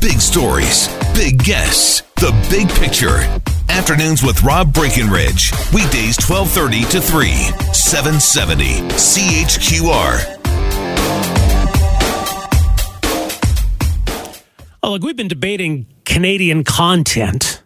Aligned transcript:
Big 0.00 0.20
stories, 0.20 0.88
big 1.14 1.42
guests, 1.42 2.02
the 2.16 2.32
big 2.50 2.68
picture. 2.70 3.18
Afternoons 3.68 4.22
with 4.22 4.42
Rob 4.42 4.72
Breckenridge. 4.72 5.52
Weekdays 5.72 6.16
1230 6.16 6.84
to 6.90 7.00
3, 7.00 7.30
770 7.72 8.64
CHQR. 8.90 10.40
Oh, 14.82 14.90
look, 14.90 15.02
we've 15.02 15.16
been 15.16 15.28
debating 15.28 15.86
Canadian 16.04 16.64
content 16.64 17.62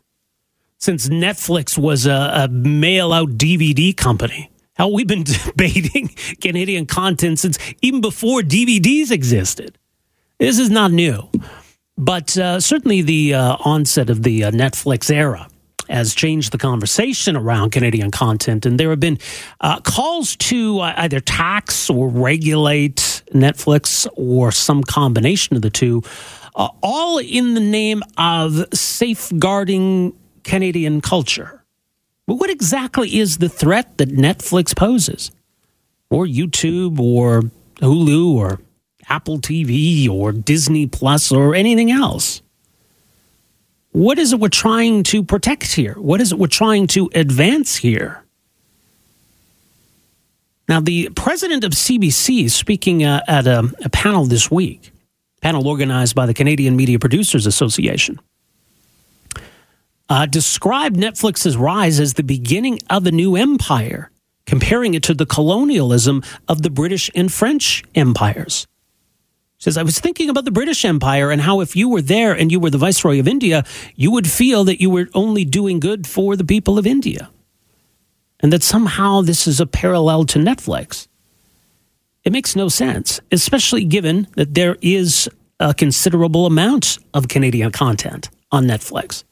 since 0.79 1.09
Netflix 1.09 1.77
was 1.77 2.07
a, 2.07 2.31
a 2.45 2.49
mail 2.49 3.13
out 3.13 3.31
DVD 3.31 3.97
company. 3.97 4.51
How 4.75 4.89
we've 4.89 5.07
been 5.09 5.25
debating 5.47 6.09
Canadian 6.41 6.87
content 6.87 7.39
since 7.39 7.59
even 7.83 8.01
before 8.01 8.41
DVDs 8.43 9.11
existed. 9.11 9.79
This 10.39 10.59
is 10.59 10.71
not 10.71 10.93
new. 10.93 11.29
But 11.99 12.39
uh, 12.39 12.61
certainly 12.61 13.03
the 13.03 13.35
uh, 13.35 13.57
onset 13.65 14.09
of 14.09 14.23
the 14.23 14.45
uh, 14.45 14.51
Netflix 14.53 15.13
era 15.13 15.49
has 15.89 16.15
changed 16.15 16.53
the 16.53 16.59
conversation 16.59 17.37
around 17.37 17.71
Canadian 17.71 18.13
content. 18.13 18.65
And 18.65 18.79
there 18.79 18.91
have 18.91 19.01
been 19.01 19.19
uh, 19.61 19.81
calls 19.81 20.37
to 20.37 20.79
uh, 20.79 20.95
either 20.97 21.19
tax 21.19 21.91
or 21.91 22.09
regulate 22.09 23.23
Netflix 23.33 24.07
or 24.15 24.53
some 24.53 24.85
combination 24.85 25.57
of 25.57 25.63
the 25.63 25.71
two, 25.71 26.03
uh, 26.55 26.69
all 26.83 27.19
in 27.19 27.55
the 27.55 27.61
name 27.61 28.05
of 28.17 28.65
safeguarding 28.73 30.13
Canadian 30.45 31.01
culture. 31.01 31.65
But 32.27 32.35
what 32.35 32.51
exactly 32.51 33.19
is 33.19 33.39
the 33.39 33.49
threat 33.49 33.99
that 33.99 34.11
Netflix 34.11 34.77
poses? 34.77 35.33
Or 36.11 36.27
YouTube 36.27 37.01
or 37.01 37.43
Hulu 37.81 38.35
or 38.35 38.61
Apple 39.09 39.39
TV 39.39 40.09
or 40.09 40.33
Disney 40.33 40.87
Plus 40.87 41.33
or 41.33 41.55
anything 41.55 41.91
else. 41.91 42.43
What 43.93 44.19
is 44.19 44.33
it 44.33 44.41
we're 44.41 44.49
trying 44.49 45.03
to 45.05 45.25
protect 45.25 45.73
here? 45.73 45.95
What 45.95 46.21
is 46.21 46.33
it 46.33 46.39
we're 46.39 46.47
trying 46.47 46.87
to 46.89 47.11
advance 47.15 47.77
here? 47.77 48.23
Now, 50.69 50.81
the 50.81 51.09
president 51.11 51.65
of 51.65 51.73
CBC 51.73 52.45
is 52.45 52.55
speaking 52.55 53.03
uh, 53.03 53.23
at 53.27 53.47
a, 53.47 53.73
a 53.83 53.89
panel 53.89 54.27
this 54.27 54.51
week, 54.51 54.93
panel 55.41 55.67
organized 55.67 56.15
by 56.15 56.27
the 56.27 56.35
Canadian 56.35 56.77
Media 56.77 56.99
Producers 56.99 57.47
Association. 57.47 58.21
Uh, 60.11 60.27
described 60.27 60.97
Netflix's 60.97 61.57
rise 61.57 61.99
as 61.99 62.15
the 62.15 62.23
beginning 62.23 62.79
of 62.91 63.07
a 63.07 63.11
new 63.11 63.37
empire, 63.37 64.11
comparing 64.47 64.93
it 64.95 65.03
to 65.05 65.15
the 65.15 65.27
colonialism 65.27 66.23
of 66.49 66.63
the 66.63 66.71
British 66.71 67.11
and 67.15 67.33
French 67.33 67.83
empires 67.95 68.67
says, 69.59 69.77
I 69.77 69.83
was 69.83 69.99
thinking 69.99 70.31
about 70.31 70.45
the 70.45 70.53
British 70.53 70.85
Empire 70.85 71.31
and 71.31 71.41
how 71.41 71.61
if 71.61 71.75
you 71.75 71.89
were 71.89 72.03
there 72.03 72.33
and 72.33 72.51
you 72.51 72.61
were 72.61 72.71
the 72.71 72.79
Viceroy 72.79 73.19
of 73.19 73.29
India, 73.29 73.65
you 73.97 74.11
would 74.11 74.29
feel 74.29 74.65
that 74.65 74.81
you 74.81 74.89
were 74.89 75.09
only 75.15 75.45
doing 75.45 75.81
good 75.81 76.07
for 76.07 76.37
the 76.37 76.45
people 76.45 76.79
of 76.79 76.87
India. 76.87 77.29
And 78.41 78.53
that 78.53 78.63
somehow 78.63 79.21
this 79.21 79.49
is 79.49 79.59
a 79.59 79.67
parallel 79.67 80.25
to 80.27 80.39
Netflix. 80.39 81.09
It 82.23 82.33
makes 82.33 82.55
no 82.55 82.69
sense, 82.69 83.21
especially 83.33 83.85
given 83.85 84.29
that 84.37 84.55
there 84.55 84.77
is 84.81 85.29
a 85.59 85.75
considerable 85.75 86.47
amount 86.47 86.99
of 87.13 87.27
Canadian 87.27 87.73
content 87.73 88.31
on 88.53 88.65
Netflix. 88.65 89.25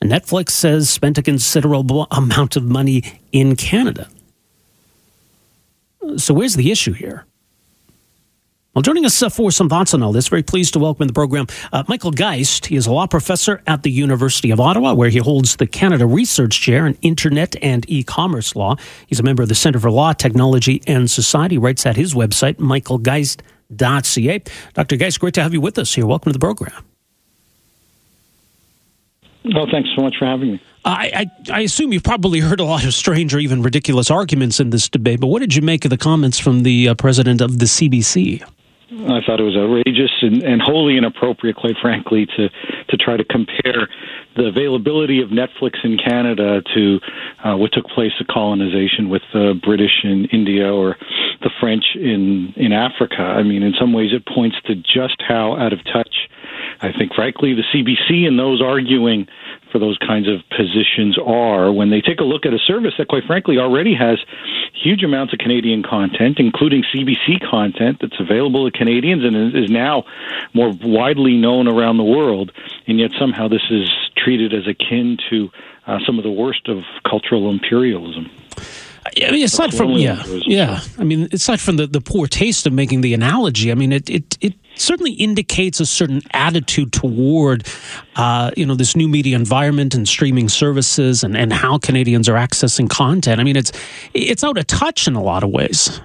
And 0.00 0.10
Netflix 0.10 0.62
has 0.62 0.88
spent 0.88 1.18
a 1.18 1.22
considerable 1.22 2.06
amount 2.10 2.54
of 2.54 2.62
money 2.64 3.02
in 3.32 3.56
Canada. 3.56 4.08
So, 6.18 6.34
where's 6.34 6.54
the 6.54 6.70
issue 6.70 6.92
here? 6.92 7.24
Well, 8.76 8.82
joining 8.82 9.06
us 9.06 9.22
uh, 9.22 9.30
for 9.30 9.50
some 9.50 9.70
thoughts 9.70 9.94
on 9.94 10.02
all 10.02 10.12
this, 10.12 10.28
very 10.28 10.42
pleased 10.42 10.74
to 10.74 10.78
welcome 10.78 11.04
in 11.04 11.06
the 11.06 11.14
program 11.14 11.46
uh, 11.72 11.84
Michael 11.88 12.10
Geist. 12.10 12.66
He 12.66 12.76
is 12.76 12.86
a 12.86 12.92
law 12.92 13.06
professor 13.06 13.62
at 13.66 13.84
the 13.84 13.90
University 13.90 14.50
of 14.50 14.60
Ottawa, 14.60 14.92
where 14.92 15.08
he 15.08 15.16
holds 15.16 15.56
the 15.56 15.66
Canada 15.66 16.04
Research 16.04 16.60
Chair 16.60 16.86
in 16.86 16.92
Internet 17.00 17.56
and 17.62 17.88
E-commerce 17.88 18.54
Law. 18.54 18.76
He's 19.06 19.18
a 19.18 19.22
member 19.22 19.42
of 19.42 19.48
the 19.48 19.54
Centre 19.54 19.80
for 19.80 19.90
Law, 19.90 20.12
Technology 20.12 20.82
and 20.86 21.10
Society. 21.10 21.56
Writes 21.56 21.86
at 21.86 21.96
his 21.96 22.12
website, 22.12 22.56
michaelgeist.ca. 22.56 24.42
Dr. 24.74 24.96
Geist, 24.96 25.20
great 25.20 25.32
to 25.32 25.42
have 25.42 25.54
you 25.54 25.62
with 25.62 25.78
us 25.78 25.94
here. 25.94 26.04
Welcome 26.04 26.32
to 26.32 26.38
the 26.38 26.44
program. 26.44 26.84
Well, 29.54 29.68
thanks 29.70 29.88
so 29.96 30.02
much 30.02 30.16
for 30.18 30.26
having 30.26 30.52
me. 30.52 30.62
I, 30.84 31.30
I, 31.50 31.52
I, 31.54 31.60
assume 31.62 31.94
you've 31.94 32.04
probably 32.04 32.40
heard 32.40 32.60
a 32.60 32.64
lot 32.64 32.84
of 32.84 32.92
strange 32.92 33.34
or 33.34 33.38
even 33.38 33.62
ridiculous 33.62 34.10
arguments 34.10 34.60
in 34.60 34.68
this 34.68 34.88
debate, 34.90 35.18
but 35.20 35.28
what 35.28 35.38
did 35.38 35.54
you 35.54 35.62
make 35.62 35.86
of 35.86 35.90
the 35.90 35.96
comments 35.96 36.38
from 36.38 36.62
the 36.62 36.90
uh, 36.90 36.94
president 36.94 37.40
of 37.40 37.58
the 37.58 37.64
CBC? 37.64 38.44
I 38.88 39.20
thought 39.26 39.40
it 39.40 39.42
was 39.42 39.56
outrageous 39.56 40.12
and, 40.22 40.44
and 40.44 40.62
wholly 40.62 40.96
inappropriate, 40.96 41.56
quite 41.56 41.76
frankly, 41.82 42.26
to 42.36 42.48
to 42.88 42.96
try 42.96 43.16
to 43.16 43.24
compare 43.24 43.88
the 44.36 44.46
availability 44.46 45.20
of 45.20 45.30
Netflix 45.30 45.82
in 45.82 45.98
Canada 45.98 46.62
to 46.74 47.00
uh, 47.42 47.56
what 47.56 47.72
took 47.72 47.86
place 47.86 48.12
at 48.20 48.28
colonization 48.28 49.08
with 49.08 49.22
the 49.32 49.58
British 49.60 50.04
in 50.04 50.26
India 50.26 50.72
or 50.72 50.96
the 51.42 51.50
French 51.58 51.84
in 51.96 52.54
in 52.56 52.72
Africa. 52.72 53.22
I 53.22 53.42
mean, 53.42 53.64
in 53.64 53.74
some 53.78 53.92
ways, 53.92 54.12
it 54.12 54.24
points 54.24 54.56
to 54.66 54.76
just 54.76 55.20
how 55.26 55.56
out 55.56 55.72
of 55.72 55.82
touch 55.84 56.28
I 56.80 56.92
think, 56.92 57.14
frankly, 57.14 57.54
the 57.54 57.62
CBC 57.62 58.26
and 58.26 58.38
those 58.38 58.60
arguing 58.60 59.26
for 59.72 59.78
those 59.78 59.98
kinds 59.98 60.28
of 60.28 60.40
positions 60.50 61.18
are 61.18 61.72
when 61.72 61.90
they 61.90 62.00
take 62.00 62.20
a 62.20 62.24
look 62.24 62.46
at 62.46 62.52
a 62.52 62.58
service 62.58 62.94
that, 62.98 63.08
quite 63.08 63.24
frankly, 63.26 63.58
already 63.58 63.94
has 63.94 64.18
huge 64.76 65.02
amounts 65.02 65.32
of 65.32 65.38
Canadian 65.38 65.82
content, 65.82 66.38
including 66.38 66.84
CBC 66.94 67.48
content 67.48 67.98
that's 68.00 68.20
available 68.20 68.70
to 68.70 68.76
Canadians 68.76 69.24
and 69.24 69.56
is 69.56 69.70
now 69.70 70.04
more 70.52 70.72
widely 70.82 71.36
known 71.36 71.66
around 71.66 71.96
the 71.96 72.04
world. 72.04 72.52
And 72.86 72.98
yet 72.98 73.10
somehow 73.18 73.48
this 73.48 73.64
is 73.70 73.90
treated 74.16 74.52
as 74.52 74.66
akin 74.66 75.18
to 75.30 75.50
uh, 75.86 75.98
some 76.04 76.18
of 76.18 76.24
the 76.24 76.30
worst 76.30 76.68
of 76.68 76.84
cultural 77.08 77.50
imperialism. 77.50 78.30
I 79.16 79.30
mean, 79.30 79.44
aside 79.44 79.74
from 79.74 79.92
yeah, 79.92 80.22
yeah. 80.26 80.80
I 80.98 81.04
mean, 81.04 81.28
aside 81.32 81.60
from 81.60 81.76
the, 81.76 81.86
the 81.86 82.00
poor 82.00 82.26
taste 82.26 82.66
of 82.66 82.72
making 82.72 83.00
the 83.00 83.14
analogy, 83.14 83.70
I 83.70 83.74
mean, 83.74 83.92
it 83.92 84.08
it 84.10 84.38
it 84.40 84.54
certainly 84.74 85.12
indicates 85.12 85.80
a 85.80 85.86
certain 85.86 86.22
attitude 86.32 86.92
toward, 86.92 87.66
uh, 88.16 88.50
you 88.56 88.66
know, 88.66 88.74
this 88.74 88.94
new 88.96 89.08
media 89.08 89.36
environment 89.36 89.94
and 89.94 90.08
streaming 90.08 90.48
services 90.48 91.24
and, 91.24 91.36
and 91.36 91.52
how 91.52 91.78
Canadians 91.78 92.28
are 92.28 92.34
accessing 92.34 92.88
content. 92.88 93.40
I 93.40 93.44
mean, 93.44 93.56
it's 93.56 93.72
it's 94.14 94.44
out 94.44 94.58
of 94.58 94.66
touch 94.66 95.06
in 95.06 95.14
a 95.14 95.22
lot 95.22 95.42
of 95.42 95.50
ways. 95.50 96.00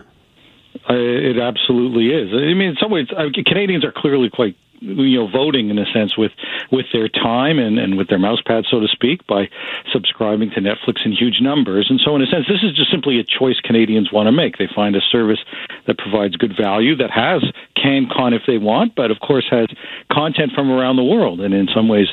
Uh, 0.89 0.94
it 0.94 1.38
absolutely 1.38 2.07
is. 2.07 2.33
I 2.33 2.53
mean, 2.53 2.69
in 2.69 2.75
some 2.79 2.91
ways, 2.91 3.07
uh, 3.16 3.28
Canadians 3.45 3.85
are 3.85 3.91
clearly 3.91 4.29
quite 4.29 4.56
you 4.81 5.19
know 5.19 5.28
voting 5.28 5.69
in 5.69 5.78
a 5.78 5.86
sense 5.94 6.18
with 6.18 6.31
with 6.72 6.86
their 6.92 7.08
time 7.08 7.59
and 7.59 7.80
and 7.80 7.97
with 7.97 8.09
their 8.09 8.19
mouse 8.19 8.42
pad 8.46 8.66
so 8.69 8.80
to 8.80 8.88
speak 8.88 9.25
by 9.28 9.47
subscribing 9.94 10.50
to 10.52 10.59
Netflix 10.59 11.06
in 11.06 11.12
huge 11.12 11.40
numbers. 11.42 11.88
And 11.90 12.00
so 12.03 12.16
in 12.16 12.22
a 12.22 12.28
sense 12.28 12.46
this 12.47 12.64
is 12.64 12.75
just 12.75 12.92
simply 12.92 13.19
a 13.19 13.24
choice 13.24 13.59
Canadians 13.64 14.12
want 14.12 14.28
to 14.28 14.31
make. 14.31 14.58
They 14.58 14.69
find 14.74 14.96
a 14.96 15.02
service 15.12 15.40
that 15.88 15.97
provides 15.97 16.36
good 16.36 16.53
value 16.58 16.96
that 16.97 17.12
has 17.12 17.44
CanCon 17.84 18.34
if 18.34 18.44
they 18.47 18.58
want 18.58 18.96
but 18.96 19.12
of 19.12 19.19
course 19.19 19.46
has 19.50 19.68
content 20.12 20.51
from 20.54 20.69
around 20.69 20.95
the 20.95 21.04
world. 21.04 21.42
And 21.42 21.54
in 21.54 21.68
some 21.74 21.88
ways 21.88 22.07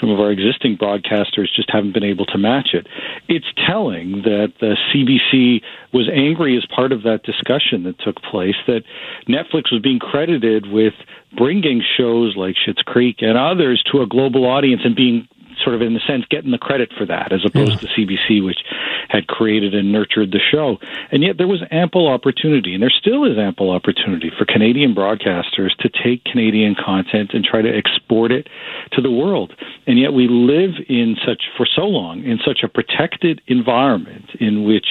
some 0.00 0.10
of 0.10 0.20
our 0.20 0.30
existing 0.30 0.76
broadcasters 0.76 1.48
just 1.54 1.70
haven't 1.70 1.92
been 1.92 2.04
able 2.04 2.26
to 2.26 2.38
match 2.38 2.70
it. 2.72 2.86
It's 3.28 3.46
telling 3.66 4.22
that 4.22 4.52
the 4.60 4.76
CBC 4.92 5.62
was 5.92 6.08
angry 6.12 6.56
as 6.56 6.66
part 6.66 6.92
of 6.92 7.02
that 7.04 7.22
discussion 7.22 7.84
that 7.84 7.98
took 8.00 8.20
place 8.22 8.56
that 8.66 8.82
Netflix 9.28 9.72
was 9.72 9.80
being 9.82 9.98
credited 9.98 10.66
with 10.66 10.94
bringing 11.36 11.82
shows 11.96 12.36
like 12.36 12.56
Schitt's 12.56 12.82
Creek 12.82 13.16
and 13.20 13.36
others 13.36 13.82
to 13.92 14.02
a 14.02 14.06
global 14.06 14.46
audience 14.46 14.82
and 14.84 14.94
being 14.94 15.28
sort 15.66 15.74
of 15.74 15.82
in 15.82 15.96
a 15.96 16.00
sense 16.06 16.24
getting 16.30 16.52
the 16.52 16.58
credit 16.58 16.92
for 16.96 17.04
that 17.04 17.32
as 17.32 17.40
opposed 17.44 17.72
yeah. 17.72 17.78
to 17.78 17.86
CBC 17.88 18.44
which 18.44 18.60
had 19.08 19.26
created 19.26 19.74
and 19.74 19.90
nurtured 19.90 20.30
the 20.30 20.38
show 20.38 20.78
and 21.10 21.24
yet 21.24 21.38
there 21.38 21.48
was 21.48 21.60
ample 21.72 22.06
opportunity 22.06 22.72
and 22.72 22.82
there 22.82 22.94
still 22.96 23.24
is 23.24 23.36
ample 23.36 23.70
opportunity 23.70 24.30
for 24.38 24.44
Canadian 24.44 24.94
broadcasters 24.94 25.74
to 25.80 25.90
take 25.90 26.22
Canadian 26.22 26.76
content 26.76 27.32
and 27.34 27.44
try 27.44 27.62
to 27.62 27.76
export 27.76 28.30
it 28.30 28.46
to 28.92 29.02
the 29.02 29.10
world 29.10 29.52
and 29.88 29.98
yet 29.98 30.12
we 30.12 30.28
live 30.28 30.70
in 30.88 31.16
such 31.26 31.42
for 31.56 31.66
so 31.66 31.82
long 31.82 32.22
in 32.22 32.38
such 32.46 32.60
a 32.62 32.68
protected 32.68 33.42
environment 33.48 34.30
in 34.38 34.62
which 34.62 34.86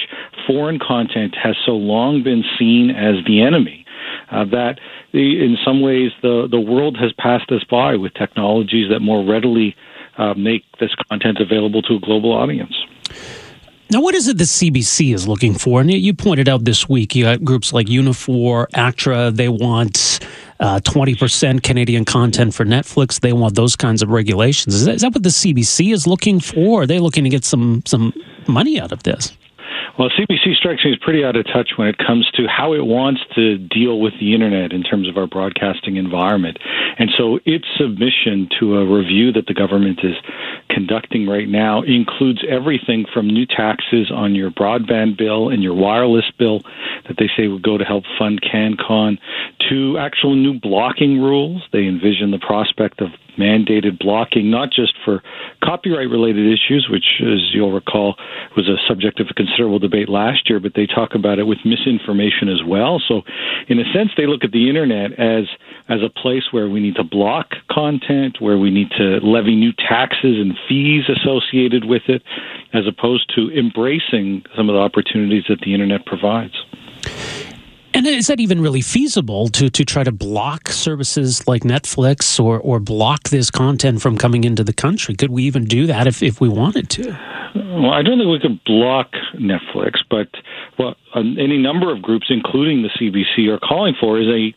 foreign 0.46 0.78
content 0.78 1.34
has 1.42 1.56
so 1.64 1.72
long 1.72 2.22
been 2.22 2.44
seen 2.58 2.90
as 2.90 3.24
the 3.26 3.40
enemy 3.40 3.86
uh, 4.30 4.44
that 4.44 4.78
the, 5.12 5.42
in 5.42 5.56
some 5.64 5.80
ways 5.80 6.10
the 6.22 6.46
the 6.50 6.60
world 6.60 6.96
has 7.00 7.12
passed 7.18 7.50
us 7.50 7.64
by 7.70 7.96
with 7.96 8.12
technologies 8.14 8.90
that 8.90 9.00
more 9.00 9.24
readily 9.24 9.74
uh, 10.18 10.34
make 10.34 10.64
this 10.78 10.94
content 11.08 11.38
available 11.40 11.82
to 11.82 11.94
a 11.94 12.00
global 12.00 12.32
audience. 12.32 12.74
Now, 13.88 14.00
what 14.00 14.16
is 14.16 14.26
it 14.26 14.36
the 14.36 14.44
CBC 14.44 15.14
is 15.14 15.28
looking 15.28 15.54
for? 15.54 15.80
And 15.80 15.92
you 15.92 16.12
pointed 16.12 16.48
out 16.48 16.64
this 16.64 16.88
week, 16.88 17.14
you 17.14 17.24
got 17.24 17.44
groups 17.44 17.72
like 17.72 17.86
Unifor, 17.86 18.66
ACTRA, 18.74 19.30
they 19.30 19.48
want 19.48 20.18
uh, 20.58 20.80
20% 20.80 21.62
Canadian 21.62 22.04
content 22.04 22.52
for 22.52 22.64
Netflix. 22.64 23.20
They 23.20 23.32
want 23.32 23.54
those 23.54 23.76
kinds 23.76 24.02
of 24.02 24.08
regulations. 24.08 24.74
Is 24.74 24.84
that, 24.86 24.96
is 24.96 25.02
that 25.02 25.14
what 25.14 25.22
the 25.22 25.28
CBC 25.28 25.92
is 25.92 26.06
looking 26.06 26.40
for? 26.40 26.82
are 26.82 26.86
they 26.86 26.98
looking 26.98 27.22
to 27.24 27.30
get 27.30 27.44
some, 27.44 27.82
some 27.86 28.12
money 28.48 28.80
out 28.80 28.90
of 28.90 29.04
this? 29.04 29.36
Well, 29.98 30.10
CBC 30.10 30.56
strikes 30.56 30.84
me 30.84 30.92
as 30.92 30.98
pretty 31.00 31.24
out 31.24 31.36
of 31.36 31.46
touch 31.46 31.70
when 31.76 31.88
it 31.88 31.96
comes 31.96 32.30
to 32.34 32.46
how 32.46 32.74
it 32.74 32.84
wants 32.84 33.22
to 33.34 33.56
deal 33.56 33.98
with 33.98 34.12
the 34.20 34.34
internet 34.34 34.72
in 34.72 34.82
terms 34.82 35.08
of 35.08 35.16
our 35.16 35.26
broadcasting 35.26 35.96
environment. 35.96 36.58
And 36.98 37.08
so 37.16 37.40
its 37.46 37.64
submission 37.78 38.48
to 38.60 38.76
a 38.76 38.86
review 38.86 39.32
that 39.32 39.46
the 39.46 39.54
government 39.54 40.00
is 40.02 40.14
conducting 40.68 41.26
right 41.26 41.48
now 41.48 41.80
includes 41.80 42.44
everything 42.46 43.06
from 43.12 43.26
new 43.26 43.46
taxes 43.46 44.10
on 44.12 44.34
your 44.34 44.50
broadband 44.50 45.16
bill 45.16 45.48
and 45.48 45.62
your 45.62 45.74
wireless 45.74 46.30
bill 46.38 46.60
that 47.08 47.16
they 47.18 47.28
say 47.36 47.48
would 47.48 47.62
go 47.62 47.78
to 47.78 47.84
help 47.84 48.04
fund 48.18 48.40
CanCon 48.42 49.18
to 49.68 49.98
actual 49.98 50.34
new 50.34 50.58
blocking 50.58 51.20
rules. 51.20 51.62
They 51.72 51.86
envision 51.86 52.30
the 52.30 52.38
prospect 52.38 53.00
of 53.00 53.08
mandated 53.38 53.98
blocking, 53.98 54.50
not 54.50 54.70
just 54.70 54.94
for 55.04 55.22
copyright 55.62 56.08
related 56.08 56.46
issues, 56.46 56.88
which, 56.90 57.20
as 57.20 57.52
you'll 57.52 57.72
recall, 57.72 58.16
was 58.56 58.68
a 58.68 58.76
subject 58.88 59.20
of 59.20 59.28
a 59.30 59.34
considerable 59.34 59.78
debate 59.78 60.08
last 60.08 60.48
year, 60.48 60.60
but 60.60 60.72
they 60.74 60.86
talk 60.86 61.14
about 61.14 61.38
it 61.38 61.44
with 61.44 61.58
misinformation 61.64 62.48
as 62.48 62.64
well. 62.66 63.00
So, 63.06 63.22
in 63.68 63.78
a 63.78 63.84
sense, 63.92 64.10
they 64.16 64.26
look 64.26 64.44
at 64.44 64.52
the 64.52 64.68
internet 64.68 65.12
as 65.18 65.44
as 65.88 66.00
a 66.02 66.10
place 66.10 66.44
where 66.50 66.68
we 66.68 66.80
need 66.80 66.96
to 66.96 67.04
block 67.04 67.54
content, 67.70 68.38
where 68.40 68.58
we 68.58 68.70
need 68.70 68.90
to 68.98 69.20
levy 69.22 69.54
new 69.54 69.72
taxes 69.72 70.36
and 70.38 70.54
fees 70.68 71.04
associated 71.08 71.84
with 71.84 72.02
it, 72.08 72.22
as 72.72 72.86
opposed 72.86 73.30
to 73.36 73.50
embracing 73.56 74.42
some 74.56 74.68
of 74.68 74.74
the 74.74 74.80
opportunities 74.80 75.44
that 75.48 75.60
the 75.60 75.72
internet 75.72 76.04
provides. 76.06 76.54
And 77.96 78.06
is 78.06 78.26
that 78.26 78.40
even 78.40 78.60
really 78.60 78.82
feasible 78.82 79.48
to, 79.48 79.70
to 79.70 79.82
try 79.82 80.04
to 80.04 80.12
block 80.12 80.68
services 80.68 81.48
like 81.48 81.62
Netflix 81.62 82.38
or, 82.38 82.60
or 82.60 82.78
block 82.78 83.30
this 83.30 83.50
content 83.50 84.02
from 84.02 84.18
coming 84.18 84.44
into 84.44 84.62
the 84.62 84.74
country? 84.74 85.14
Could 85.14 85.30
we 85.30 85.44
even 85.44 85.64
do 85.64 85.86
that 85.86 86.06
if, 86.06 86.22
if 86.22 86.38
we 86.38 86.46
wanted 86.46 86.90
to? 86.90 87.18
Well, 87.54 87.92
I 87.92 88.02
don't 88.02 88.18
think 88.18 88.28
we 88.28 88.38
could 88.38 88.62
block 88.64 89.12
Netflix, 89.40 90.00
but 90.10 90.28
what 90.76 90.98
um, 91.14 91.38
any 91.40 91.56
number 91.56 91.90
of 91.90 92.02
groups, 92.02 92.26
including 92.28 92.82
the 92.82 92.90
CBC, 93.00 93.48
are 93.48 93.58
calling 93.58 93.94
for 93.98 94.20
is 94.20 94.28
a 94.28 94.52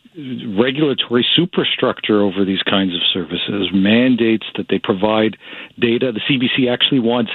regulatory 0.58 1.26
superstructure 1.34 2.20
over 2.20 2.44
these 2.44 2.62
kinds 2.64 2.94
of 2.94 3.00
services, 3.10 3.70
mandates 3.72 4.44
that 4.58 4.66
they 4.68 4.78
provide 4.78 5.38
data. 5.78 6.12
The 6.12 6.20
CBC 6.28 6.70
actually 6.70 7.00
wants 7.00 7.30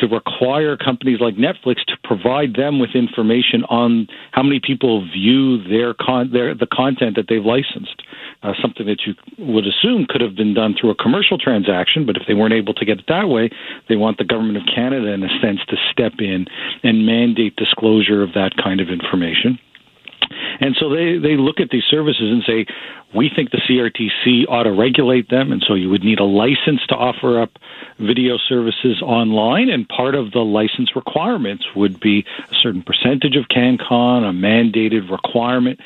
to 0.00 0.06
require 0.06 0.76
companies 0.76 1.20
like 1.20 1.36
Netflix 1.36 1.84
to 1.86 1.96
provide 2.02 2.54
them 2.54 2.78
with 2.78 2.90
information 2.94 3.64
on 3.64 4.08
how 4.32 4.42
many 4.42 4.60
people 4.60 5.06
view 5.12 5.62
their 5.68 5.94
con 5.94 6.30
their 6.32 6.54
the 6.54 6.66
content 6.66 7.16
that 7.16 7.26
they've 7.28 7.44
licensed. 7.44 8.02
Uh, 8.42 8.54
something 8.60 8.86
that 8.86 9.00
you 9.06 9.14
would 9.38 9.66
assume 9.66 10.06
could 10.08 10.22
have 10.22 10.34
been 10.34 10.54
done 10.54 10.74
through 10.78 10.88
a 10.90 10.94
commercial 10.94 11.36
transaction, 11.36 12.06
but 12.06 12.16
if 12.16 12.22
they 12.26 12.32
weren't 12.32 12.54
able 12.54 12.72
to 12.72 12.86
get 12.86 12.98
it 12.98 13.04
that 13.06 13.28
way, 13.28 13.50
they 13.88 13.96
want 13.96 14.16
the 14.16 14.24
government 14.24 14.56
of 14.56 14.62
Canada, 14.74 15.12
in 15.12 15.22
a 15.22 15.28
sense, 15.42 15.60
to 15.68 15.76
step 15.92 16.14
in 16.18 16.46
and 16.82 17.04
mandate 17.04 17.54
disclosure 17.56 18.22
of 18.22 18.32
that 18.32 18.56
kind 18.56 18.80
of 18.80 18.88
information. 18.88 19.58
And 20.60 20.76
so 20.78 20.90
they, 20.90 21.16
they 21.16 21.36
look 21.36 21.58
at 21.58 21.70
these 21.70 21.84
services 21.84 22.30
and 22.30 22.42
say, 22.46 22.66
we 23.14 23.30
think 23.34 23.50
the 23.50 23.58
CRTC 23.58 24.44
ought 24.48 24.64
to 24.64 24.72
regulate 24.72 25.28
them, 25.30 25.50
and 25.50 25.62
so 25.66 25.74
you 25.74 25.90
would 25.90 26.04
need 26.04 26.20
a 26.20 26.24
license 26.24 26.80
to 26.88 26.94
offer 26.94 27.40
up 27.40 27.50
video 27.98 28.36
services 28.36 29.02
online, 29.02 29.68
and 29.68 29.88
part 29.88 30.14
of 30.14 30.30
the 30.30 30.40
license 30.40 30.94
requirements 30.94 31.64
would 31.74 31.98
be 31.98 32.24
a 32.50 32.54
certain 32.62 32.82
percentage 32.82 33.36
of 33.36 33.48
CanCon, 33.48 34.28
a 34.28 34.32
mandated 34.32 35.10
requirement 35.10 35.80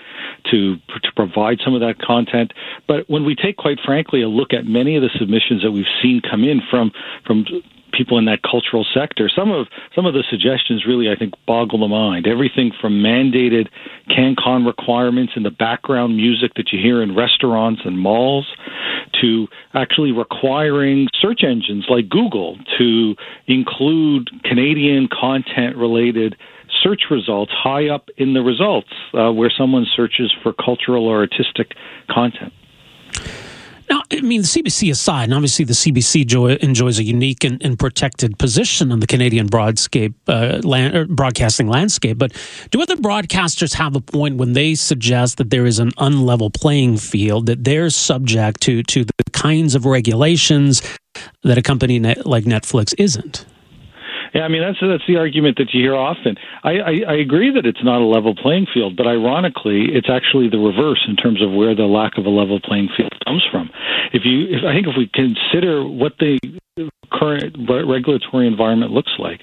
to 0.51 0.77
to 0.77 1.13
provide 1.17 1.61
some 1.65 1.75
of 1.75 1.81
that 1.81 1.99
content. 1.99 2.53
But 2.87 3.09
when 3.09 3.25
we 3.25 3.35
take, 3.35 3.57
quite 3.57 3.79
frankly, 3.81 4.21
a 4.23 4.29
look 4.29 4.53
at 4.53 4.67
many 4.67 4.97
of 4.97 5.03
the 5.03 5.11
submissions 5.19 5.63
that 5.63 5.71
we've 5.71 5.87
seen 6.03 6.21
come 6.21 6.45
in 6.45 6.61
from 6.71 6.93
from 7.27 7.47
people 7.97 8.19
in 8.19 8.25
that 8.27 8.43
cultural 8.43 8.85
sector. 8.95 9.31
Some 9.35 9.51
of 9.51 9.67
some 9.95 10.07
of 10.07 10.15
the 10.15 10.25
suggestions 10.29 10.85
really, 10.87 11.11
I 11.11 11.17
think, 11.17 11.35
boggle 11.47 11.81
the 11.81 11.89
mind. 11.89 12.27
Everything 12.27 12.73
from 12.81 13.03
mandated 13.03 13.69
CanCon 14.11 14.67
requirements 14.67 15.33
in 15.37 15.43
the 15.43 15.51
background 15.51 16.17
music 16.17 16.53
that 16.57 16.73
you 16.73 16.81
hear 16.81 17.03
in 17.03 17.15
restaurants 17.15 17.83
and 17.85 17.99
malls, 17.99 18.47
to 19.21 19.47
actually 19.75 20.13
requiring 20.13 21.09
search 21.21 21.43
engines 21.45 21.87
like 21.89 22.09
Google 22.09 22.59
to 22.79 23.15
include 23.47 24.31
Canadian 24.45 25.09
content 25.09 25.77
related 25.77 26.37
search 26.83 27.03
results 27.11 27.53
high 27.53 27.89
up 27.89 28.09
in 28.17 28.35
the 28.35 28.41
results 28.41 28.89
uh, 29.15 29.31
where 29.31 29.51
someone 29.57 29.87
searches 29.95 30.33
for 30.43 30.53
cultural 30.53 31.07
or 31.07 31.19
artistic 31.19 31.75
content. 32.11 32.53
Now, 33.91 34.03
I 34.11 34.21
mean, 34.21 34.43
the 34.43 34.47
CBC 34.47 34.91
aside, 34.91 35.25
and 35.25 35.35
obviously 35.35 35.65
the 35.65 35.75
CBC 35.75 36.27
joy, 36.27 36.55
enjoys 36.55 36.99
a 36.99 37.03
unique 37.03 37.45
and, 37.45 37.63
and, 37.63 37.79
protected 37.79 38.39
position 38.39 38.91
in 38.91 39.01
the 39.01 39.07
Canadian 39.07 39.47
broadscape, 39.47 40.15
uh, 40.27 40.61
land, 40.67 40.95
er, 40.95 41.05
broadcasting 41.07 41.69
landscape. 41.69 42.17
But 42.17 42.33
do 42.71 42.81
other 42.81 42.97
broadcasters 42.97 43.75
have 43.75 43.95
a 43.95 44.01
point 44.01 44.37
when 44.37 44.55
they 44.55 44.75
suggest 44.75 45.37
that 45.39 45.51
there 45.51 45.67
is 45.67 45.79
an 45.79 45.91
unlevel 45.93 46.53
playing 46.55 46.97
field, 46.97 47.47
that 47.47 47.65
they're 47.65 47.91
subject 47.91 48.63
to 48.63 48.83
to 48.85 49.05
the 49.05 49.31
kinds 49.33 49.75
of 49.75 49.85
regulations 49.85 50.83
that 51.43 51.59
a 51.59 51.63
company 51.63 51.99
like 52.01 52.45
Netflix 52.45 52.95
isn't? 52.99 53.45
Yeah, 54.35 54.43
I 54.43 54.49
mean 54.49 54.63
that's 54.63 54.79
that's 54.81 55.07
the 55.07 55.17
argument 55.17 55.59
that 55.59 55.73
you 55.73 55.81
hear 55.81 55.95
often. 55.95 56.37
I, 56.65 56.73
I, 56.79 56.93
I 57.09 57.15
agree 57.15 57.53
that 57.55 57.65
it's 57.67 57.85
not 57.85 58.01
a 58.01 58.05
level 58.05 58.35
playing 58.35 58.67
field, 58.75 58.97
but 58.97 59.07
ironically, 59.07 59.87
it's 59.95 60.11
actually 60.11 60.49
the 60.49 60.59
reverse 60.59 61.05
in 61.09 61.15
terms 61.15 61.41
of 61.41 61.53
where 61.53 61.75
the 61.75 61.87
lack 61.87 62.19
of 62.19 62.27
a 62.27 62.31
level 62.31 62.59
playing 62.59 62.89
field 62.97 63.15
comes 63.25 63.47
from. 63.51 63.71
If 64.13 64.25
you, 64.25 64.47
if, 64.51 64.65
I 64.65 64.75
think, 64.75 64.89
if 64.89 64.97
we 64.99 65.07
consider 65.07 65.87
what 65.87 66.19
the 66.19 66.39
current 67.13 67.55
regulatory 67.69 68.49
environment 68.49 68.91
looks 68.91 69.13
like. 69.19 69.41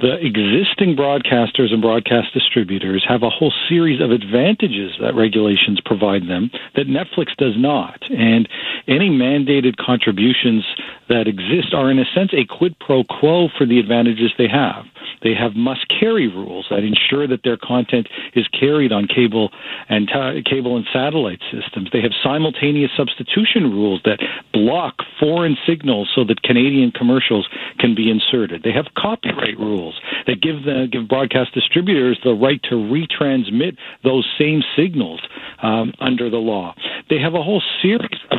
The 0.00 0.16
existing 0.16 0.96
broadcasters 0.96 1.72
and 1.72 1.82
broadcast 1.82 2.32
distributors 2.32 3.04
have 3.06 3.22
a 3.22 3.28
whole 3.28 3.52
series 3.68 4.00
of 4.00 4.10
advantages 4.10 4.92
that 5.00 5.14
regulations 5.14 5.80
provide 5.84 6.22
them 6.26 6.50
that 6.76 6.88
Netflix 6.88 7.36
does 7.36 7.54
not. 7.56 8.00
And 8.08 8.48
any 8.88 9.10
mandated 9.10 9.76
contributions 9.76 10.64
that 11.10 11.26
exist 11.26 11.74
are, 11.74 11.90
in 11.90 11.98
a 11.98 12.04
sense, 12.14 12.30
a 12.32 12.46
quid 12.46 12.78
pro 12.78 13.04
quo 13.04 13.48
for 13.58 13.66
the 13.66 13.78
advantages 13.78 14.30
they 14.38 14.48
have. 14.48 14.86
They 15.22 15.34
have 15.34 15.54
must 15.54 15.86
carry 15.88 16.28
rules 16.28 16.66
that 16.70 16.84
ensure 16.84 17.26
that 17.26 17.42
their 17.44 17.58
content 17.58 18.08
is 18.34 18.46
carried 18.48 18.92
on 18.92 19.06
cable 19.06 19.50
and 19.88 20.08
t- 20.08 20.42
cable 20.48 20.76
and 20.76 20.86
satellite 20.92 21.40
systems. 21.50 21.90
They 21.92 22.00
have 22.00 22.12
simultaneous 22.22 22.90
substitution 22.96 23.70
rules 23.70 24.00
that 24.04 24.20
block 24.52 25.02
foreign 25.18 25.58
signals 25.66 26.08
so 26.14 26.24
that 26.24 26.42
Canadian 26.42 26.92
commercials 26.92 27.48
can 27.78 27.94
be 27.94 28.08
inserted. 28.08 28.62
They 28.62 28.72
have 28.72 28.86
copyright 28.96 29.58
rules 29.58 30.00
that 30.26 30.40
give 30.40 30.62
the 30.62 30.88
give 30.90 31.08
broadcast 31.08 31.52
distributors 31.52 32.18
the 32.22 32.32
right 32.32 32.62
to 32.70 32.76
retransmit 32.76 33.76
those 34.04 34.26
same 34.38 34.62
signals 34.76 35.20
um, 35.62 35.92
under 35.98 36.30
the 36.30 36.38
law. 36.38 36.74
They 37.10 37.18
have 37.18 37.34
a 37.34 37.42
whole 37.42 37.62
series 37.82 38.20
of 38.30 38.38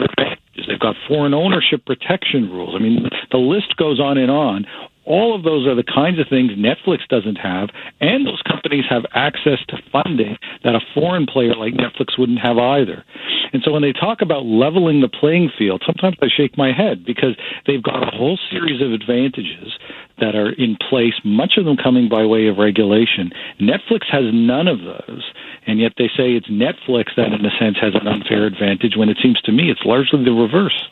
advantages. 0.51 0.67
They've 0.67 0.79
got 0.79 0.95
foreign 1.07 1.33
ownership 1.33 1.85
protection 1.85 2.49
rules. 2.49 2.75
I 2.75 2.81
mean, 2.81 3.09
the 3.31 3.37
list 3.37 3.75
goes 3.77 3.99
on 3.99 4.17
and 4.17 4.31
on. 4.31 4.65
All 5.03 5.35
of 5.35 5.43
those 5.43 5.65
are 5.65 5.73
the 5.73 5.83
kinds 5.83 6.19
of 6.19 6.27
things 6.29 6.51
Netflix 6.51 7.07
doesn't 7.09 7.37
have, 7.37 7.69
and 7.99 8.25
those 8.25 8.41
companies 8.47 8.85
have 8.87 9.03
access 9.15 9.57
to 9.69 9.77
funding 9.91 10.37
that 10.63 10.75
a 10.75 10.79
foreign 10.93 11.25
player 11.25 11.55
like 11.55 11.73
Netflix 11.73 12.19
wouldn't 12.19 12.39
have 12.39 12.59
either. 12.59 13.03
And 13.51 13.63
so 13.65 13.71
when 13.71 13.81
they 13.81 13.93
talk 13.93 14.21
about 14.21 14.45
leveling 14.45 15.01
the 15.01 15.09
playing 15.09 15.51
field, 15.57 15.81
sometimes 15.85 16.17
I 16.21 16.27
shake 16.29 16.55
my 16.55 16.71
head 16.71 17.03
because 17.03 17.35
they've 17.65 17.81
got 17.81 18.03
a 18.03 18.15
whole 18.15 18.37
series 18.51 18.79
of 18.79 18.93
advantages 18.93 19.73
that 20.19 20.35
are 20.35 20.51
in 20.53 20.77
place, 20.77 21.15
much 21.25 21.53
of 21.57 21.65
them 21.65 21.77
coming 21.77 22.07
by 22.07 22.23
way 22.23 22.47
of 22.47 22.57
regulation. 22.57 23.31
Netflix 23.59 24.05
has 24.11 24.25
none 24.31 24.67
of 24.67 24.79
those, 24.81 25.25
and 25.67 25.79
yet 25.79 25.93
they 25.97 26.07
say 26.07 26.33
it's 26.33 26.47
Netflix 26.47 27.15
that, 27.15 27.33
in 27.33 27.45
a 27.45 27.51
sense, 27.59 27.77
has 27.79 27.93
an 27.95 28.07
unfair 28.07 28.45
advantage 28.45 28.95
when 28.95 29.09
it 29.09 29.17
seems 29.21 29.39
to 29.41 29.51
me 29.51 29.69
it's 29.69 29.83
largely 29.85 30.23
the 30.23 30.31
reverse. 30.31 30.89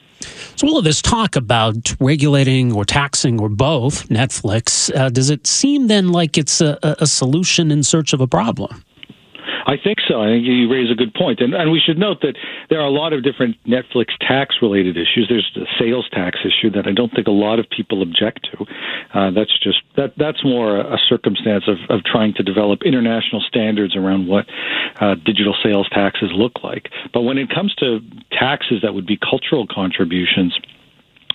So, 0.55 0.67
all 0.67 0.77
of 0.77 0.83
this 0.83 1.01
talk 1.01 1.35
about 1.35 1.95
regulating 1.99 2.73
or 2.73 2.83
taxing 2.83 3.39
or 3.39 3.47
both 3.47 4.09
Netflix, 4.09 4.93
uh, 4.95 5.09
does 5.09 5.29
it 5.29 5.47
seem 5.47 5.88
then 5.88 6.09
like 6.09 6.38
it's 6.38 6.59
a, 6.59 6.77
a 6.83 7.07
solution 7.07 7.71
in 7.71 7.83
search 7.83 8.11
of 8.11 8.19
a 8.19 8.27
problem? 8.27 8.83
I 9.69 9.77
think 9.77 9.99
so. 10.07 10.19
I 10.19 10.33
think 10.33 10.47
you 10.47 10.67
raise 10.67 10.89
a 10.89 10.95
good 10.95 11.13
point, 11.13 11.41
and 11.41 11.53
and 11.53 11.71
we 11.71 11.79
should 11.79 11.99
note 11.99 12.21
that 12.21 12.33
there 12.71 12.81
are 12.81 12.89
a 12.89 12.91
lot 12.91 13.13
of 13.13 13.23
different 13.23 13.55
Netflix 13.65 14.07
tax 14.19 14.55
related 14.63 14.97
issues. 14.97 15.27
There's 15.29 15.45
the 15.53 15.67
sales 15.77 16.09
tax 16.11 16.39
issue 16.41 16.71
that 16.71 16.88
I 16.88 16.91
don't 16.91 17.13
think 17.13 17.27
a 17.27 17.38
lot 17.47 17.59
of 17.59 17.69
people 17.69 18.01
object 18.01 18.49
to. 18.49 18.65
Uh, 19.13 19.29
that's 19.29 19.53
just 19.61 19.77
that 19.95 20.13
that's 20.17 20.43
more 20.43 20.79
a, 20.79 20.97
circumstance 21.07 21.65
of, 21.67 21.77
of 21.89 22.03
trying 22.03 22.33
to 22.33 22.43
develop 22.43 22.81
international 22.83 23.41
standards 23.47 23.95
around 23.95 24.27
what 24.27 24.45
uh, 25.01 25.13
digital 25.23 25.55
sales 25.61 25.88
taxes 25.93 26.31
look 26.33 26.63
like. 26.63 26.89
But 27.13 27.21
when 27.21 27.38
it 27.38 27.53
comes 27.53 27.75
to 27.75 27.99
taxes 28.31 28.81
that 28.81 28.95
would 28.95 29.05
be 29.05 29.17
cultural 29.17 29.67
contributions 29.69 30.57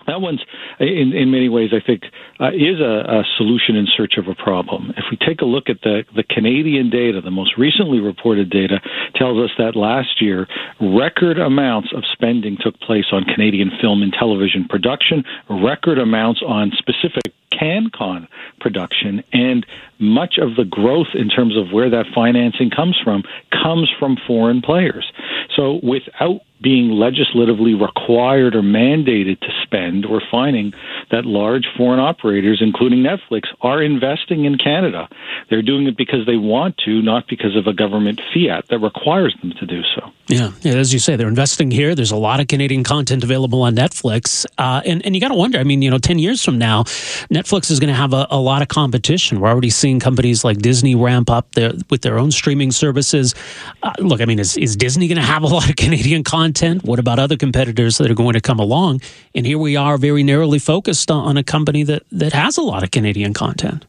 that 0.06 0.20
one's 0.20 0.40
in 0.80 1.12
in 1.12 1.30
many 1.30 1.48
ways 1.48 1.70
I 1.72 1.84
think 1.84 2.02
uh, 2.40 2.50
is 2.52 2.80
a, 2.80 3.20
a, 3.20 3.24
solution 3.36 3.76
in 3.76 3.86
search 3.96 4.14
of 4.18 4.28
a 4.28 4.34
problem. 4.34 4.92
If 4.96 5.04
we 5.10 5.16
take 5.16 5.40
a 5.40 5.44
look 5.44 5.68
at 5.68 5.82
the 5.82 6.04
the 6.14 6.22
Canadian 6.22 6.90
data, 6.90 7.20
the 7.20 7.30
most 7.30 7.56
recently 7.58 8.00
reported 8.00 8.50
data 8.50 8.80
tells 9.14 9.38
us 9.38 9.50
that 9.58 9.76
last 9.76 10.20
year 10.20 10.46
record 10.80 11.38
amounts 11.38 11.88
of 11.94 12.02
spending 12.12 12.56
took 12.60 12.78
place 12.80 13.06
on 13.12 13.24
Canadian 13.24 13.70
film 13.80 14.02
and 14.02 14.12
television 14.12 14.66
production, 14.68 15.24
record 15.48 15.98
amounts 15.98 16.42
on 16.46 16.72
specific 16.78 17.32
CanCon 17.60 18.28
production, 18.60 19.22
and 19.32 19.66
much 19.98 20.38
of 20.38 20.56
the 20.56 20.64
growth 20.64 21.14
in 21.14 21.28
terms 21.28 21.56
of 21.56 21.72
where 21.72 21.90
that 21.90 22.06
financing 22.14 22.70
comes 22.70 22.98
from 23.02 23.22
comes 23.50 23.90
from 23.98 24.16
foreign 24.26 24.60
players. 24.60 25.10
So 25.54 25.80
without 25.82 26.40
being 26.60 26.90
legislatively 26.90 27.74
required 27.74 28.54
or 28.54 28.62
mandated 28.62 29.40
to 29.40 29.48
spend, 29.62 30.06
we're 30.10 30.26
finding 30.30 30.72
that 31.10 31.24
large 31.24 31.66
foreign 31.76 32.00
operators, 32.00 32.60
including 32.60 33.00
Netflix, 33.00 33.42
are 33.60 33.82
investing 33.82 34.44
in 34.44 34.58
Canada. 34.58 35.08
They're 35.50 35.62
doing 35.62 35.86
it 35.86 35.96
because 35.96 36.26
they 36.26 36.36
want 36.36 36.76
to, 36.84 37.02
not 37.02 37.28
because 37.28 37.56
of 37.56 37.66
a 37.66 37.72
government 37.72 38.20
fiat 38.32 38.68
that 38.68 38.78
requires 38.78 39.34
them 39.40 39.52
to 39.58 39.66
do 39.66 39.82
so. 39.94 40.10
Yeah, 40.28 40.52
yeah 40.62 40.74
as 40.74 40.92
you 40.92 40.98
say, 40.98 41.16
they're 41.16 41.28
investing 41.28 41.70
here. 41.70 41.94
There's 41.94 42.10
a 42.10 42.16
lot 42.16 42.40
of 42.40 42.48
Canadian 42.48 42.82
content 42.82 43.22
available 43.22 43.62
on 43.62 43.74
Netflix. 43.74 44.46
Uh, 44.56 44.80
and, 44.86 45.04
and 45.04 45.14
you 45.14 45.20
got 45.20 45.28
to 45.28 45.34
wonder, 45.34 45.58
I 45.58 45.64
mean, 45.64 45.82
you 45.82 45.90
know, 45.90 45.98
10 45.98 46.18
years 46.18 46.42
from 46.42 46.58
now, 46.58 46.84
Netflix 47.30 47.70
is 47.70 47.78
going 47.78 47.88
to 47.88 47.94
have 47.94 48.14
a, 48.14 48.26
a, 48.30 48.40
lot 48.44 48.62
of 48.62 48.68
competition. 48.68 49.40
We're 49.40 49.48
already 49.48 49.70
seeing 49.70 50.00
companies 50.00 50.44
like 50.44 50.58
Disney 50.58 50.94
ramp 50.94 51.30
up 51.30 51.52
their, 51.52 51.72
with 51.90 52.02
their 52.02 52.18
own 52.18 52.30
streaming 52.30 52.72
services. 52.72 53.34
Uh, 53.82 53.92
look, 53.98 54.20
I 54.20 54.24
mean, 54.24 54.38
is, 54.38 54.56
is 54.56 54.76
Disney 54.76 55.08
going 55.08 55.16
to 55.16 55.22
have 55.22 55.42
a 55.42 55.46
lot 55.46 55.68
of 55.68 55.76
Canadian 55.84 56.24
content? 56.24 56.84
What 56.84 56.98
about 56.98 57.18
other 57.18 57.36
competitors 57.36 57.98
that 57.98 58.10
are 58.10 58.14
going 58.14 58.34
to 58.34 58.40
come 58.40 58.58
along? 58.58 59.02
And 59.34 59.46
here 59.46 59.58
we 59.58 59.76
are 59.76 59.98
very 59.98 60.22
narrowly 60.22 60.58
focused 60.58 60.93
on 61.10 61.36
a 61.36 61.42
company 61.42 61.82
that, 61.84 62.02
that 62.12 62.32
has 62.32 62.56
a 62.56 62.62
lot 62.62 62.82
of 62.82 62.90
Canadian 62.90 63.34
content. 63.34 63.84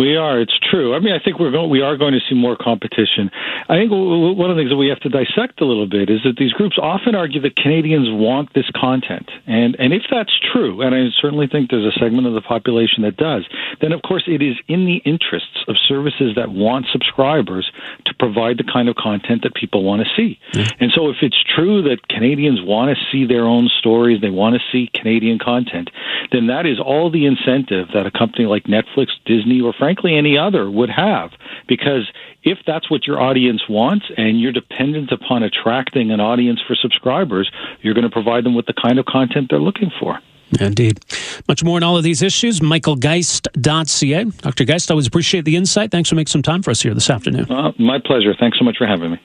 We 0.00 0.16
are. 0.16 0.40
It's 0.40 0.58
true. 0.70 0.94
I 0.96 0.98
mean, 0.98 1.12
I 1.12 1.22
think 1.22 1.38
we're 1.38 1.50
going. 1.50 1.68
We 1.68 1.82
are 1.82 1.94
going 1.98 2.14
to 2.14 2.20
see 2.26 2.34
more 2.34 2.56
competition. 2.56 3.30
I 3.68 3.76
think 3.76 3.90
one 3.92 4.48
of 4.48 4.56
the 4.56 4.60
things 4.60 4.70
that 4.70 4.80
we 4.80 4.88
have 4.88 5.00
to 5.00 5.10
dissect 5.10 5.60
a 5.60 5.66
little 5.66 5.86
bit 5.86 6.08
is 6.08 6.20
that 6.24 6.36
these 6.38 6.52
groups 6.52 6.78
often 6.80 7.14
argue 7.14 7.38
that 7.42 7.54
Canadians 7.56 8.08
want 8.08 8.54
this 8.54 8.64
content, 8.74 9.28
and 9.46 9.76
and 9.78 9.92
if 9.92 10.04
that's 10.10 10.32
true, 10.40 10.80
and 10.80 10.94
I 10.94 11.12
certainly 11.20 11.46
think 11.46 11.68
there's 11.68 11.84
a 11.84 11.98
segment 12.00 12.26
of 12.26 12.32
the 12.32 12.40
population 12.40 13.02
that 13.02 13.18
does, 13.18 13.44
then 13.82 13.92
of 13.92 14.00
course 14.00 14.24
it 14.26 14.40
is 14.40 14.56
in 14.68 14.86
the 14.86 15.02
interests 15.04 15.64
of 15.68 15.76
services 15.76 16.32
that 16.34 16.48
want 16.48 16.86
subscribers 16.90 17.70
to 18.06 18.14
provide 18.14 18.56
the 18.56 18.64
kind 18.64 18.88
of 18.88 18.96
content 18.96 19.42
that 19.42 19.52
people 19.54 19.84
want 19.84 20.00
to 20.00 20.08
see. 20.16 20.40
Mm-hmm. 20.54 20.82
And 20.82 20.92
so, 20.96 21.10
if 21.10 21.16
it's 21.20 21.44
true 21.44 21.82
that 21.82 22.08
Canadians 22.08 22.60
want 22.62 22.96
to 22.96 23.04
see 23.12 23.26
their 23.26 23.44
own 23.44 23.68
stories, 23.78 24.22
they 24.22 24.30
want 24.30 24.56
to 24.56 24.62
see 24.72 24.88
Canadian 24.94 25.38
content, 25.38 25.90
then 26.32 26.46
that 26.46 26.64
is 26.64 26.80
all 26.80 27.10
the 27.10 27.26
incentive 27.26 27.88
that 27.92 28.06
a 28.06 28.10
company 28.10 28.46
like 28.46 28.64
Netflix, 28.64 29.08
Disney, 29.26 29.60
or 29.60 29.74
frankly 29.90 30.16
any 30.16 30.38
other 30.38 30.70
would 30.70 30.90
have. 30.90 31.30
Because 31.66 32.10
if 32.44 32.58
that's 32.66 32.90
what 32.90 33.06
your 33.06 33.20
audience 33.20 33.62
wants 33.68 34.06
and 34.16 34.40
you're 34.40 34.52
dependent 34.52 35.10
upon 35.10 35.42
attracting 35.42 36.10
an 36.12 36.20
audience 36.20 36.60
for 36.66 36.76
subscribers, 36.76 37.50
you're 37.82 37.94
going 37.94 38.04
to 38.04 38.10
provide 38.10 38.44
them 38.44 38.54
with 38.54 38.66
the 38.66 38.74
kind 38.74 38.98
of 38.98 39.06
content 39.06 39.48
they're 39.50 39.58
looking 39.58 39.90
for. 39.98 40.20
Indeed. 40.60 41.00
Much 41.48 41.62
more 41.62 41.76
on 41.76 41.82
all 41.82 41.96
of 41.96 42.02
these 42.02 42.22
issues. 42.22 42.60
MichaelGeist.ca. 42.60 44.24
Dr. 44.24 44.64
Geist, 44.64 44.90
I 44.90 44.94
always 44.94 45.06
appreciate 45.06 45.44
the 45.44 45.56
insight. 45.56 45.90
Thanks 45.90 46.08
for 46.08 46.16
making 46.16 46.30
some 46.30 46.42
time 46.42 46.62
for 46.62 46.70
us 46.70 46.80
here 46.82 46.94
this 46.94 47.10
afternoon. 47.10 47.50
Uh, 47.50 47.72
my 47.78 47.98
pleasure. 47.98 48.34
Thanks 48.38 48.58
so 48.58 48.64
much 48.64 48.76
for 48.76 48.86
having 48.86 49.12
me. 49.12 49.20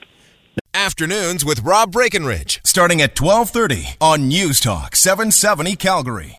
Afternoons 0.74 1.44
with 1.44 1.60
Rob 1.60 1.90
Breckenridge, 1.90 2.60
starting 2.64 3.00
at 3.00 3.18
1230 3.18 3.96
on 4.00 4.28
News 4.28 4.60
Talk 4.60 4.94
770 4.94 5.74
Calgary. 5.76 6.34